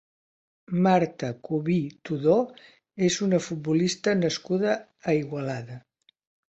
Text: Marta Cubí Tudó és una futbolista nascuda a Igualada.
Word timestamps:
Marta 0.87 1.29
Cubí 1.49 1.75
Tudó 2.09 2.39
és 3.11 3.21
una 3.29 3.43
futbolista 3.49 4.19
nascuda 4.25 4.77
a 5.07 5.21
Igualada. 5.23 5.81